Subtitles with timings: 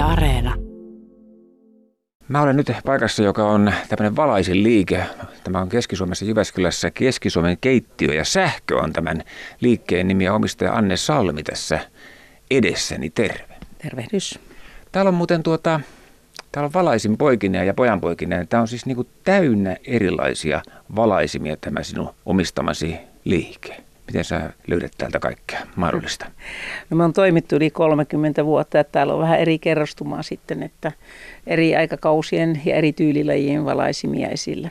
[0.00, 0.54] Yle Areena.
[2.28, 5.04] Mä olen nyt paikassa, joka on tämmöinen valaisin liike.
[5.44, 6.90] Tämä on Keski-Suomessa Jyväskylässä.
[6.90, 9.24] Keski-Suomen keittiö ja sähkö on tämän
[9.60, 11.78] liikkeen nimi ja omistaja Anne Salmi tässä
[12.50, 13.10] edessäni.
[13.10, 13.54] Terve.
[13.78, 14.38] Tervehdys.
[14.92, 15.80] Täällä on muuten tuota,
[16.52, 18.48] täällä on valaisin poikinen ja pojanpoikinen.
[18.48, 20.62] Tämä on siis niinku täynnä erilaisia
[20.96, 23.89] valaisimia tämä sinun omistamasi liike.
[24.10, 26.26] Miten sä löydät täältä kaikkea mahdollista?
[26.90, 30.92] No me on toimittu yli 30 vuotta, että täällä on vähän eri kerrostumaa sitten, että
[31.46, 34.70] eri aikakausien ja eri tyylilajien valaisimia esillä.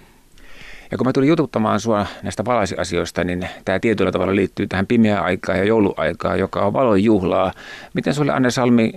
[0.91, 5.25] Ja kun mä tulin jututtamaan sua näistä valaisiasioista, niin tämä tietyllä tavalla liittyy tähän pimeään
[5.25, 7.53] aikaan ja jouluaikaan, joka on valon juhlaa.
[7.93, 8.91] Miten sulle Anne Salmi,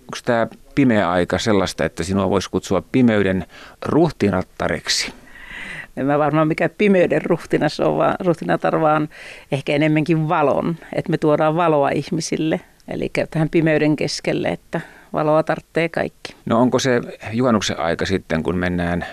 [0.00, 3.46] onko tämä pimeä aika sellaista, että sinua voisi kutsua pimeyden
[3.86, 5.12] ruhtinattareksi?
[5.96, 9.08] En mä varmaan mikä pimeyden ruhtinas on, vaan ruhtinatar vaan
[9.52, 12.60] ehkä enemmänkin valon, että me tuodaan valoa ihmisille.
[12.88, 14.80] Eli tähän pimeyden keskelle, että
[15.12, 16.36] valoa tarvitsee kaikki.
[16.46, 17.00] No onko se
[17.32, 19.06] juhannuksen aika sitten, kun mennään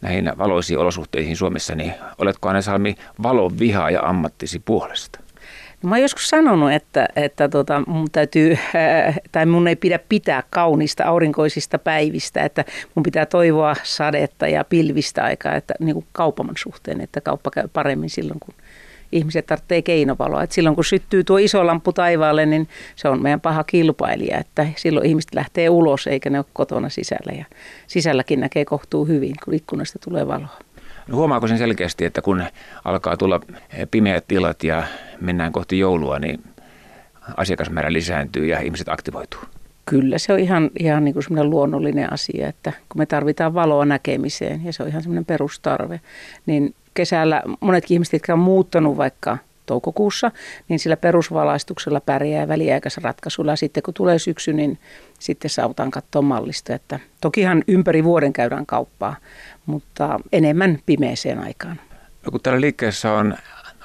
[0.00, 5.20] näihin valoisiin olosuhteisiin Suomessa, niin oletko Anne Salmi valon vihaa ja ammattisi puolesta?
[5.82, 8.58] No mä oon joskus sanonut, että, että tota, mun täytyy,
[9.32, 15.24] tai mun ei pidä pitää kaunista aurinkoisista päivistä, että mun pitää toivoa sadetta ja pilvistä
[15.24, 18.54] aikaa, että niin kuin kaupaman suhteen, että kauppa käy paremmin silloin, kun
[19.12, 20.42] ihmiset tarvitsee keinovaloa.
[20.42, 24.66] Et silloin kun syttyy tuo iso lamppu taivaalle, niin se on meidän paha kilpailija, että
[24.76, 27.32] silloin ihmiset lähtee ulos eikä ne ole kotona sisällä.
[27.38, 27.44] Ja
[27.86, 30.58] sisälläkin näkee kohtuu hyvin, kun ikkunasta tulee valoa.
[31.08, 32.44] No huomaako sen selkeästi, että kun
[32.84, 33.40] alkaa tulla
[33.90, 34.82] pimeät tilat ja
[35.20, 36.44] mennään kohti joulua, niin
[37.36, 39.40] asiakasmäärä lisääntyy ja ihmiset aktivoituu?
[39.86, 43.84] Kyllä se on ihan, ihan niin kuin semmoinen luonnollinen asia, että kun me tarvitaan valoa
[43.84, 46.00] näkemiseen ja se on ihan semmoinen perustarve,
[46.46, 50.30] niin kesällä monetkin ihmiset, jotka on muuttanut vaikka toukokuussa,
[50.68, 53.56] niin sillä perusvalaistuksella pärjää väliaikaisella ratkaisulla.
[53.56, 54.78] Sitten kun tulee syksy, niin
[55.18, 56.74] sitten saavutaan katsoa mallista.
[56.74, 59.16] Että tokihan ympäri vuoden käydään kauppaa,
[59.66, 61.80] mutta enemmän pimeeseen aikaan.
[62.26, 63.34] No kun täällä liikkeessä on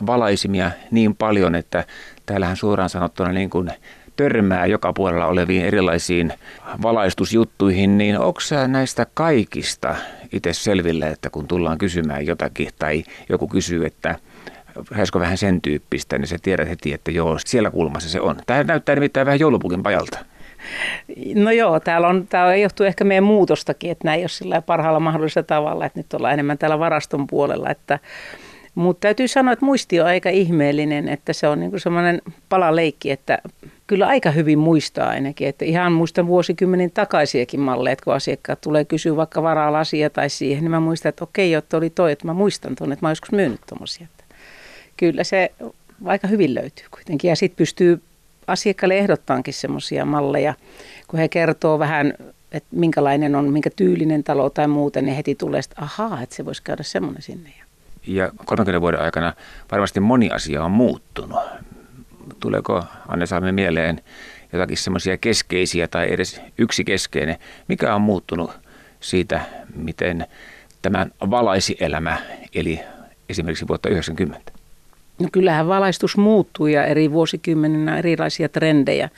[0.06, 1.86] valaisimia niin paljon, että
[2.26, 3.72] täällähän suoraan sanottuna niin kuin
[4.16, 6.34] törmää joka puolella oleviin erilaisiin
[6.82, 9.96] valaistusjuttuihin, niin onko näistä kaikista
[10.34, 14.16] itse selville, että kun tullaan kysymään jotakin tai joku kysyy, että
[14.92, 18.36] haisiko vähän sen tyyppistä, niin sä tiedät heti, että joo, siellä kulmassa se on.
[18.46, 20.20] Tämä näyttää nimittäin vähän joulupukin pajalta.
[21.36, 25.00] No joo, täällä on, tämä johtuu ehkä meidän muutostakin, että näin ei ole sillä parhaalla
[25.00, 28.00] mahdollisella tavalla, että nyt ollaan enemmän täällä varaston puolella, että
[28.76, 33.40] mutta täytyy sanoa, että muisti on aika ihmeellinen, että se on niinku semmoinen palaleikki, että
[33.88, 35.48] kyllä aika hyvin muistaa ainakin.
[35.48, 40.72] Että ihan muistan vuosikymmenin takaisiakin malleja, kun asiakkaat tulee kysyä vaikka varalasia tai siihen, niin
[40.72, 43.62] mä muistan, että okei, että oli toi, että mä muistan tuonne, että mä joskus myynyt
[43.68, 44.08] tuommoisia.
[44.98, 45.52] Kyllä se
[46.06, 47.30] aika hyvin löytyy kuitenkin.
[47.30, 48.02] Ja sitten pystyy
[48.48, 50.54] asiakkaalle ehdottaankin semmoisia malleja,
[51.08, 52.14] kun he kertoo vähän,
[52.52, 56.46] että minkälainen on, minkä tyylinen talo tai muuten, niin heti tulee, että ahaa, että se
[56.46, 57.63] voisi käydä semmoinen sinne.
[58.08, 59.34] Ja 30 vuoden aikana
[59.72, 61.40] varmasti moni asia on muuttunut.
[62.40, 64.02] Tuleeko Anne Salmi mieleen
[64.54, 67.38] jotakin semmoisia keskeisiä tai edes yksi keskeinen,
[67.68, 68.52] mikä on muuttunut
[69.00, 69.42] siitä,
[69.76, 70.26] miten
[70.82, 72.18] tämä valaisielämä
[72.56, 72.80] eli
[73.30, 74.52] esimerkiksi vuotta 90?
[75.20, 79.10] No kyllähän valaistus muuttuu ja eri vuosikymmeninä erilaisia trendejä.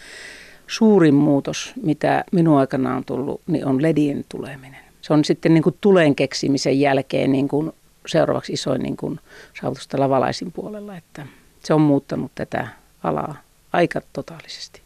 [0.67, 4.79] Suurin muutos, mitä minun aikana on tullut, niin on ledien tuleminen.
[5.02, 7.72] Se on sitten niin kuin tulen keksimisen jälkeen niin kuin
[8.05, 9.19] seuraavaksi isoin niin kuin
[9.61, 10.97] saavutus tällä valaisin puolella.
[10.97, 11.25] Että
[11.59, 12.67] se on muuttanut tätä
[13.03, 13.35] alaa
[13.73, 14.81] aika totaalisesti.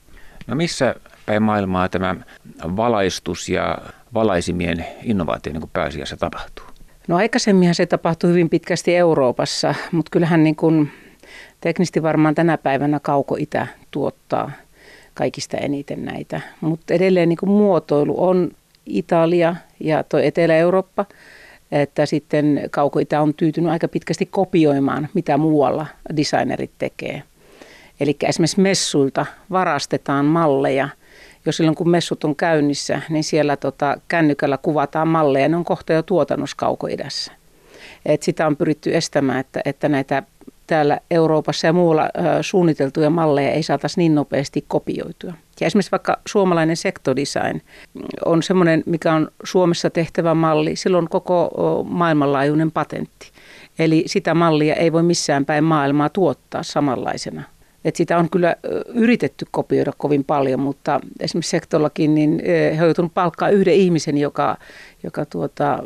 [0.47, 2.15] No missä päin maailmaa tämä
[2.75, 3.77] valaistus ja
[4.13, 6.65] valaisimien innovaatio niin kuin pääasiassa tapahtuu?
[7.07, 10.91] No aikaisemminhan se tapahtui hyvin pitkästi Euroopassa, mutta kyllähän niin kuin
[11.61, 14.51] teknisesti varmaan tänä päivänä kauko-itä tuottaa
[15.13, 16.41] kaikista eniten näitä.
[16.61, 18.51] Mutta edelleen niin kuin muotoilu on
[18.85, 21.05] Italia ja tuo Etelä-Eurooppa,
[21.71, 25.85] että sitten kauko-itä on tyytynyt aika pitkästi kopioimaan, mitä muualla
[26.17, 27.23] designerit tekee.
[27.99, 30.89] Eli esimerkiksi messuilta varastetaan malleja–
[31.45, 35.93] jo silloin kun messut on käynnissä, niin siellä tota, kännykällä kuvataan malleja, ne on kohta
[35.93, 37.31] jo tuotannossa kaukoidässä.
[38.05, 40.23] Et sitä on pyritty estämään, että, että näitä
[40.69, 42.09] täällä Euroopassa ja muualla
[42.41, 45.33] suunniteltuja malleja ei saataisi niin nopeasti kopioitua.
[45.61, 47.61] Ja esimerkiksi vaikka suomalainen sektodesign
[48.25, 51.51] on semmoinen, mikä on Suomessa tehtävä malli, silloin koko
[51.89, 53.31] maailmanlaajuinen patentti.
[53.79, 57.43] Eli sitä mallia ei voi missään päin maailmaa tuottaa samanlaisena
[57.85, 58.55] et sitä on kyllä
[58.87, 64.57] yritetty kopioida kovin paljon, mutta esimerkiksi sektollakin niin he on joutunut palkkaa yhden ihmisen, joka,
[65.03, 65.83] joka tuota,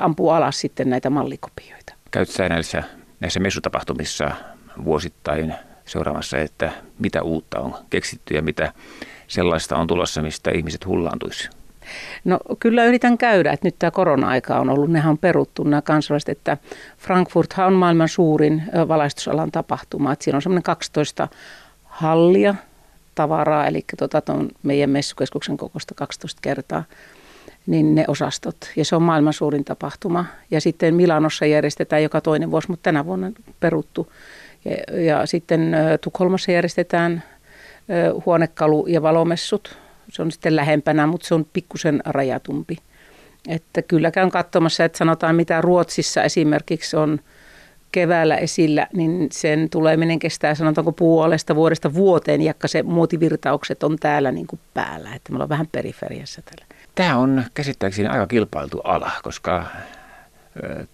[0.00, 1.94] ampuu alas sitten näitä mallikopioita.
[2.10, 2.82] Käytkö näissä,
[3.20, 4.30] näissä messutapahtumissa
[4.84, 5.54] vuosittain
[5.84, 8.72] seuraamassa, että mitä uutta on keksitty ja mitä
[9.28, 11.50] sellaista on tulossa, mistä ihmiset hullaantuisi?
[12.24, 16.28] No kyllä yritän käydä, että nyt tämä korona-aika on ollut, nehän on peruttu nämä kansalaiset,
[16.28, 16.56] että
[16.98, 21.28] Frankfurt on maailman suurin valaistusalan tapahtuma, että siinä on semmoinen 12
[21.84, 22.54] hallia
[23.14, 24.22] tavaraa, eli tuota,
[24.62, 26.84] meidän messukeskuksen kokosta 12 kertaa
[27.66, 28.56] niin ne osastot.
[28.76, 30.24] Ja se on maailman suurin tapahtuma.
[30.50, 34.12] Ja sitten Milanossa järjestetään joka toinen vuosi, mutta tänä vuonna peruttu.
[34.64, 37.22] Ja, ja sitten Tukholmassa järjestetään
[38.26, 39.78] huonekalu- ja valomessut.
[40.12, 42.76] Se on sitten lähempänä, mutta se on pikkusen rajatumpi.
[43.48, 47.20] Että kyllä käyn katsomassa, että sanotaan mitä Ruotsissa esimerkiksi on
[47.92, 54.32] keväällä esillä, niin sen tuleminen kestää sanotaanko puolesta vuodesta vuoteen, jakka se muotivirtaukset on täällä
[54.32, 55.14] niin kuin päällä.
[55.14, 56.77] Että me ollaan vähän periferiassa täällä.
[56.98, 59.66] Tämä on käsittääkseni aika kilpailtu ala, koska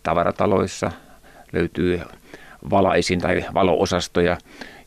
[0.02, 0.90] tavarataloissa
[1.52, 2.00] löytyy
[2.70, 4.38] valaisin tai valoosastoja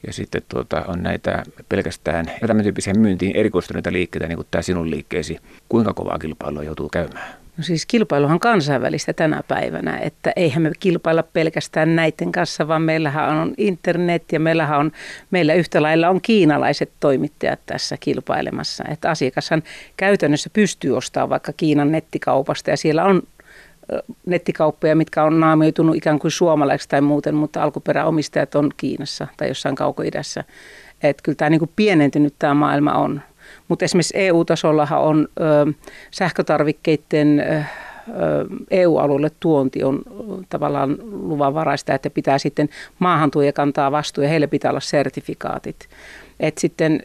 [0.08, 4.90] ja sitten tuota, on näitä pelkästään tämän tyyppisiä myyntiin erikoistuneita liikkeitä, niin kuin tämä sinun
[4.90, 5.38] liikkeesi.
[5.70, 7.47] Kuinka kovaa kilpailua joutuu käymään?
[7.58, 13.38] No siis kilpailuhan kansainvälistä tänä päivänä, että eihän me kilpailla pelkästään näiden kanssa, vaan meillähän
[13.38, 14.92] on internet ja meillähän on,
[15.32, 18.84] meillä yhtä lailla on kiinalaiset toimittajat tässä kilpailemassa.
[18.90, 19.64] Että asiakashan
[19.98, 23.22] käytännössä pystyy ostamaan vaikka Kiinan nettikaupasta ja siellä on
[24.26, 29.76] nettikauppoja, mitkä on naamioitunut ikään kuin suomalaiseksi tai muuten, mutta alkuperäomistajat on Kiinassa tai jossain
[29.76, 30.44] kaukoidässä.
[31.04, 33.22] Että kyllä tämä niin kuin pienentynyt tämä maailma on.
[33.68, 35.74] Mutta esimerkiksi EU-tasollahan on ö,
[36.12, 37.44] sähkötarvikkeiden
[38.72, 40.02] EU-alueelle tuonti on
[40.50, 45.90] tavallaan luvanvaraista, että pitää sitten maahantuoja kantaa vastuu ja heille pitää olla sertifikaatit.
[46.40, 47.02] Et sitten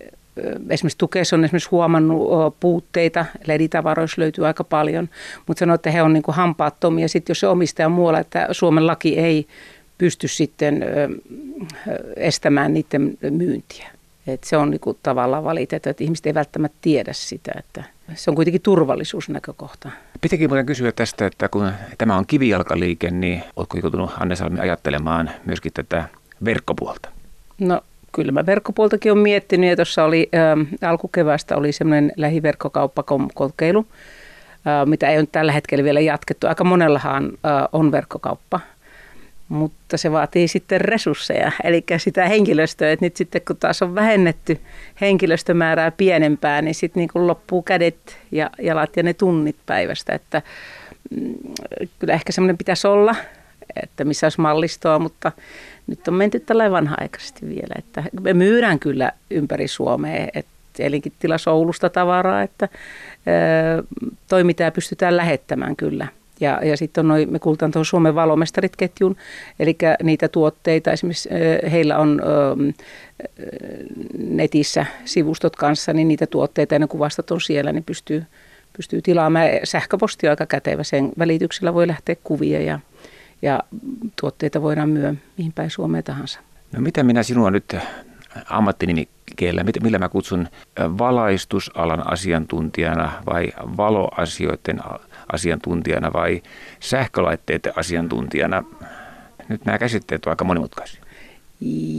[0.71, 5.09] esimerkiksi Tukes on esimerkiksi huomannut puutteita, leditavaroissa löytyy aika paljon,
[5.47, 7.09] mutta sanoo, että he on niin hampaattomia.
[7.09, 9.47] Sitten jos se omistaja muualla, että Suomen laki ei
[9.99, 10.85] pysty sitten
[12.17, 13.91] estämään niiden myyntiä.
[14.27, 17.85] Et se on niinku tavallaan valitettu, että ihmiset ei välttämättä tiedä sitä, että
[18.15, 19.91] se on kuitenkin turvallisuusnäkökohta.
[20.21, 25.31] Pitäkin muuten kysyä tästä, että kun tämä on kivijalkaliike, niin oletko joutunut Anne Salmi ajattelemaan
[25.47, 26.05] myöskin tätä
[26.45, 27.09] verkkopuolta?
[27.59, 27.81] No
[28.13, 30.29] kyllä mä verkkopuoltakin olen miettinyt ja tuossa oli
[30.83, 33.87] ä, alkukevästä oli semmoinen lähiverkkokauppakokeilu,
[34.67, 36.47] ä, mitä ei ole tällä hetkellä vielä jatkettu.
[36.47, 38.61] Aika monellahan ä, on verkkokauppa
[39.53, 44.61] mutta se vaatii sitten resursseja, eli sitä henkilöstöä, että nyt sitten kun taas on vähennetty
[45.01, 50.43] henkilöstömäärää pienempää, niin sitten niin kuin loppuu kädet ja jalat ja ne tunnit päivästä, että
[51.11, 51.35] mm,
[51.99, 53.15] kyllä ehkä semmoinen pitäisi olla,
[53.83, 55.33] että missä olisi mallistoa, mutta
[55.87, 61.51] nyt on menty tällä vanha-aikaisesti vielä, että me myydään kyllä ympäri Suomea, että elinkin tilassa
[61.51, 62.69] Oulusta tavaraa, että
[64.29, 66.07] toimintaa pystytään lähettämään kyllä–
[66.41, 69.17] ja, ja sitten on noi, me kuultaan tuohon Suomen valomestarit-ketjun,
[69.59, 71.29] eli niitä tuotteita, esimerkiksi
[71.71, 72.73] heillä on ö,
[74.19, 78.25] netissä sivustot kanssa, niin niitä tuotteita ja ne kuvastot on siellä, niin pystyy,
[78.77, 79.47] pystyy tilaamaan.
[79.65, 82.81] Sähköposti on aika kätevä, sen välityksellä voi lähteä kuvia ja,
[83.43, 83.61] ja
[84.21, 86.41] tuotteita voidaan myö mihin päin Suomeen tahansa.
[86.73, 87.77] No mitä minä sinua nyt
[89.33, 90.49] ammattinimikkeellä, millä mä kutsun
[90.79, 94.81] valaistusalan asiantuntijana vai valoasioiden
[95.33, 96.43] asiantuntijana vai
[96.81, 98.65] sähkölaitteiden asiantuntijana?
[99.49, 101.03] Nyt nämä käsitteet ovat aika monimutkaisia.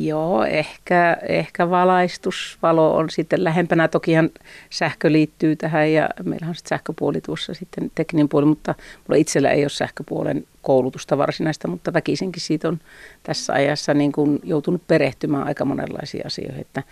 [0.02, 3.88] Joo, ehkä, ehkä valaistus, valo on sitten lähempänä.
[3.88, 4.30] Tokihan
[4.70, 9.50] sähkö liittyy tähän ja meillä on sitten sähköpuoli tuossa sitten tekninen puoli, mutta mulla itsellä
[9.52, 12.80] ei ole sähköpuolen koulutusta varsinaista, mutta väkisinkin siitä on
[13.24, 16.84] tässä ajassa niin kuin joutunut perehtymään aika monenlaisia asioita, että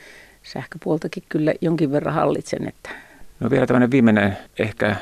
[0.43, 2.67] sähköpuoltakin kyllä jonkin verran hallitsen.
[2.67, 2.89] Että.
[3.39, 4.95] No vielä tämmöinen viimeinen ehkä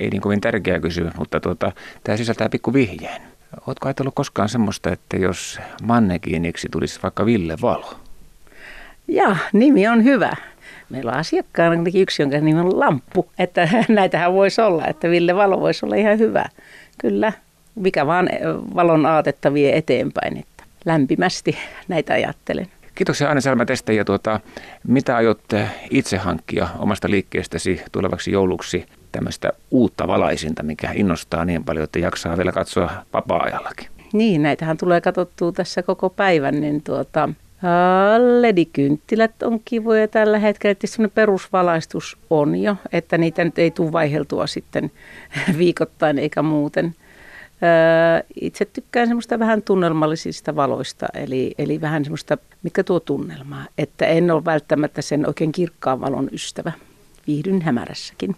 [0.00, 1.72] ei niin kovin tärkeä kysymys, mutta tuota,
[2.04, 3.22] tämä sisältää pikku vihjeen.
[3.66, 7.94] Oletko ajatellut koskaan semmoista, että jos mannekiiniksi tulisi vaikka Ville Valo?
[9.08, 10.36] Ja, nimi on hyvä.
[10.90, 15.60] Meillä on asiakkaana yksi, jonka nimi on Lamppu, että näitähän voisi olla, että Ville Valo
[15.60, 16.44] voisi olla ihan hyvä.
[16.98, 17.32] Kyllä,
[17.74, 18.28] mikä vaan
[18.74, 21.56] valon aatetta vie eteenpäin, että lämpimästi
[21.88, 22.66] näitä ajattelen.
[22.94, 24.40] Kiitoksia Anne Selmä tästä ja tuota,
[24.88, 25.40] mitä aiot
[25.90, 32.36] itse hankkia omasta liikkeestäsi tulevaksi jouluksi tämmöistä uutta valaisinta, mikä innostaa niin paljon, että jaksaa
[32.36, 33.88] vielä katsoa vapaa-ajallakin.
[34.12, 37.28] Niin, näitähän tulee katsottua tässä koko päivän, niin tuota,
[38.40, 40.74] ledikynttilät on kivoja tällä hetkellä.
[40.74, 44.90] Tietysti perusvalaistus on jo, että niitä nyt ei tule vaiheltua sitten
[45.58, 46.94] viikoittain eikä muuten.
[48.40, 53.66] Itse tykkään semmoista vähän tunnelmallisista valoista, eli, eli vähän semmoista, mikä tuo tunnelmaa.
[53.78, 56.72] Että en ole välttämättä sen oikein kirkkaan valon ystävä.
[57.26, 58.36] Viihdyn hämärässäkin.